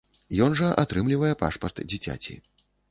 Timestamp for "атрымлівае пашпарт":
0.83-1.87